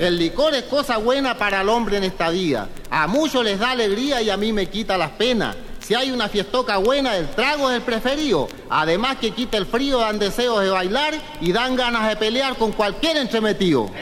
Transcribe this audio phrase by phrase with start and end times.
[0.00, 2.70] El licor es cosa buena para el hombre en esta vida.
[2.88, 5.54] A muchos les da alegría y a mí me quita las penas.
[5.78, 8.48] Si hay una fiestoca buena, el trago es el preferido.
[8.70, 12.72] Además que quita el frío, dan deseos de bailar y dan ganas de pelear con
[12.72, 13.90] cualquier entremetido.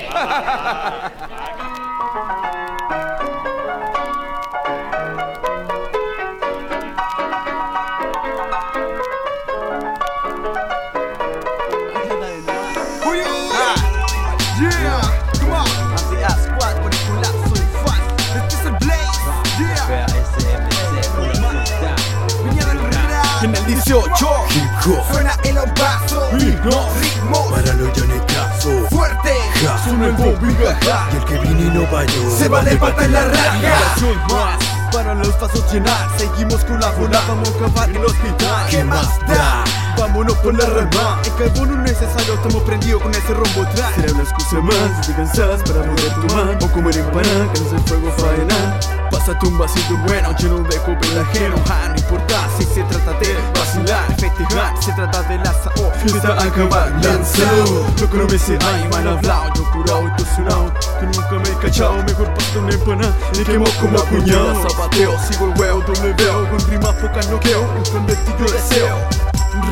[24.83, 26.89] Suena el vaso Ritmo.
[27.01, 28.87] ritmo para los no caso.
[28.91, 29.33] fuerte
[29.63, 29.79] Ja.
[29.85, 30.79] Suena el bombiga
[31.13, 32.31] Y el que vine y no vayó.
[32.37, 33.97] Se va de pata en la raja
[34.31, 38.67] más para los pasos llenar Seguimos con la bola, vamos a acabar en el hospital
[38.71, 39.65] ¿Qué más da?
[39.99, 41.21] Vámonos por la rama.
[41.25, 45.17] El carbono necesario, estamos prendidos con ese rombo track Será una excusa más, si te
[45.17, 48.81] cansas para poder tomar O comer empanada, que no es el fuego faena.
[49.11, 53.13] Pásate un vasito bueno, yo no dejo ver ajeno ja, No importa si se trata
[53.19, 58.39] de vacilar, festejar Se trata de la sao, fiesta acabar lanzado Lo que no me
[58.39, 62.61] sé, ay, mal hablado Yo curado y tosunado, que nunca me he cachado Mejor paso
[62.61, 66.49] una empanada, me quemo como cuñado Zapateo, sigo el huevo, doble veo.
[66.51, 68.97] Con rimas pocas noqueo, un convertido deseo.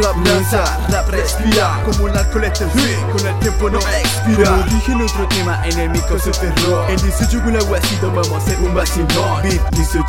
[0.01, 1.81] Rap lanza, rap respira.
[1.85, 5.65] Como el alcohol este free, con el tiempo no expira Como dije en otro tema,
[5.65, 9.43] en el micro se cerró El 18 con la guasita vamos a hacer un vacilón.
[9.45, 10.05] Beat 18,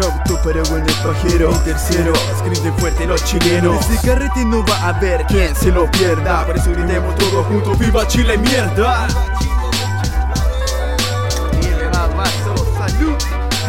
[0.00, 2.14] no auto para buen el pajero Y tercero,
[2.46, 3.90] griten fuerte los chilenos.
[3.90, 6.46] Ese carrete no va a haber quien se lo pierda.
[6.46, 9.08] Por eso gritemos todos juntos, viva Chile mierda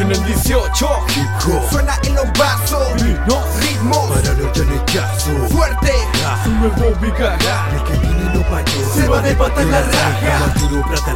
[0.03, 3.41] En el 18 Hip hop, suena el vaso Ritmo.
[3.61, 4.51] ritmo para los
[4.91, 5.29] caso.
[5.47, 5.93] fuerte.
[6.45, 8.93] Un nuevo Y el que vine y no vayó.
[8.93, 10.39] Se va de pata en la raja.
[10.45, 11.15] Maduro plata.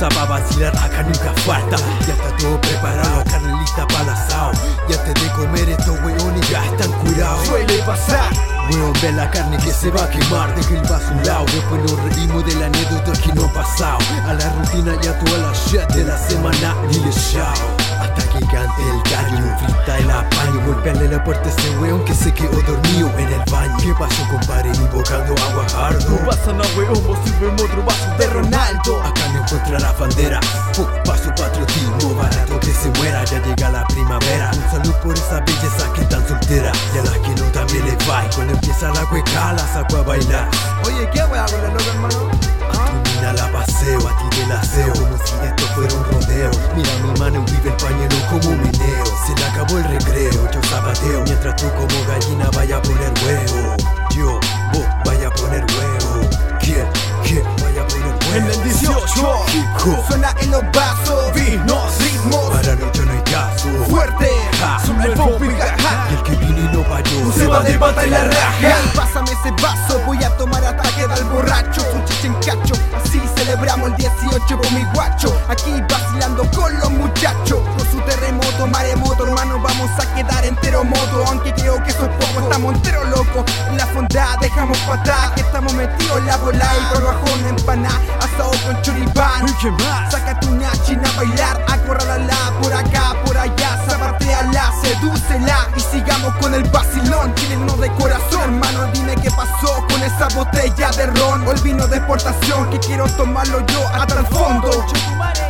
[0.00, 1.76] La excusa para vacilar acá nunca falta.
[2.06, 4.52] Ya está todo preparado, carne lista para el asado.
[4.88, 7.46] Y antes de comer estos weones ya están curados.
[7.46, 8.30] suele pasar
[8.70, 11.46] Weón, ve la carne que se va a quemar, deja el vaso a un lado
[11.46, 15.18] Después nos reímos de la anécdota que no ha pasado A la rutina y a
[15.18, 17.54] toda la shit de la semana Dile chao
[17.98, 19.47] Hasta que cante el gallo,
[20.78, 23.76] Golpearle la puerta a ese weón que se quedó dormido en el baño.
[23.82, 24.70] ¿Qué pasó compadre?
[24.76, 29.02] Invocando agua No hardo pasa nada weón, vos sirvemos otro vaso de Ronaldo.
[29.02, 30.40] Acá no encuentra la bandera.
[30.74, 33.24] Fuck paso patriotismo barato que se muera.
[33.24, 34.52] Ya llega la primavera.
[34.54, 38.08] Un salud por esa belleza que están solteras Y a las que no también les
[38.08, 38.24] va.
[38.24, 40.48] Y cuando empieza la cueca la saco a bailar.
[40.84, 42.57] Oye, ¿qué wea con la loca, hermano?
[50.98, 53.76] Zapateo Mientras tú como gallina vaya a poner huevo.
[54.16, 54.40] Yo,
[54.72, 56.28] vos vaya a poner huevo.
[56.60, 56.86] ¿Quién,
[57.22, 58.34] quién vaya a poner huevo?
[58.34, 59.04] En el 18
[59.52, 61.98] Hip hop, Suena el vaso Vinos.
[61.98, 62.50] ritmo.
[62.50, 63.68] Para no yo no hay caso.
[63.88, 64.80] Fuerte Ja.
[64.84, 65.76] Suena el bombiga
[66.10, 68.76] Y el que vino y no vayó se va de pata en la raja.
[68.94, 71.80] Pásame ese vaso, voy a tomar hasta quedar borracho.
[71.80, 75.40] Su chicha en cacho, así celebramos el 18 por mi guacho.
[75.48, 75.77] Aquí
[84.58, 89.52] dejamos patada Que estamos metidos en la bola Y barbajón empanada, asado con choripán ¿Y
[89.54, 90.12] qué más?
[90.12, 96.54] Sácate una china a bailar, acorralala por acá, por allá, zapateala, sedúcela y sigamos con
[96.54, 101.52] el vacilón, chileno de corazón, hermano, dime qué pasó con esa botella de ron o
[101.52, 104.86] el vino de exportación que quiero tomarlo yo hasta el fondo.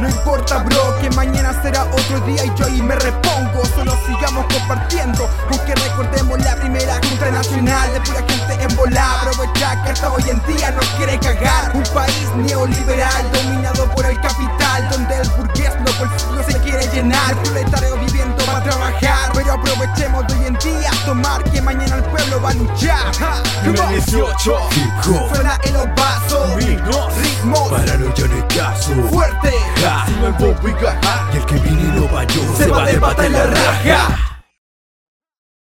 [0.00, 3.64] No importa, bro, que mañana será otro día y yo ahí me repongo.
[3.75, 8.26] Solo sigamos compartiendo, aunque recordemos la primera junta nacional de pura
[8.60, 9.20] en bola.
[9.20, 11.72] Aprovecha que hasta hoy en día nos quiere cagar.
[11.74, 17.36] Un país neoliberal dominado por el capital, donde el burgués no bolsillo se quiere llenar.
[17.42, 22.41] Proletario viviendo para trabajar, pero aprovechemos de hoy en día tomar que mañana el pueblo
[22.42, 23.14] va a luchar.
[23.19, 24.04] Ja, En come el on.
[24.04, 27.16] 18 Hip Suena en los vasos, Vinos.
[27.16, 29.52] ritmo para no yo no hay caso fuerte.
[29.81, 30.06] Ja.
[30.62, 34.27] Bigaga Y el que y no vayó Se va de pata en la raja.